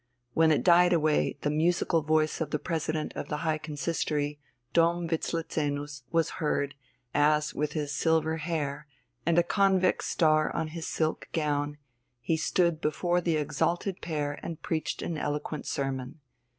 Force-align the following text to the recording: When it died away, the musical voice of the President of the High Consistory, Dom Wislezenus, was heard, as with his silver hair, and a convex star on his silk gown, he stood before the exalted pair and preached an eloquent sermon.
When 0.33 0.51
it 0.51 0.63
died 0.63 0.93
away, 0.93 1.37
the 1.41 1.51
musical 1.51 2.01
voice 2.01 2.41
of 2.41 2.49
the 2.49 2.57
President 2.57 3.13
of 3.15 3.27
the 3.27 3.45
High 3.45 3.59
Consistory, 3.59 4.39
Dom 4.73 5.07
Wislezenus, 5.07 6.01
was 6.11 6.29
heard, 6.41 6.73
as 7.13 7.53
with 7.53 7.73
his 7.73 7.93
silver 7.93 8.37
hair, 8.37 8.87
and 9.27 9.37
a 9.37 9.43
convex 9.43 10.07
star 10.07 10.51
on 10.55 10.69
his 10.69 10.87
silk 10.87 11.29
gown, 11.33 11.77
he 12.19 12.35
stood 12.35 12.81
before 12.81 13.21
the 13.21 13.37
exalted 13.37 14.01
pair 14.01 14.39
and 14.41 14.63
preached 14.63 15.03
an 15.03 15.19
eloquent 15.19 15.67
sermon. 15.67 16.19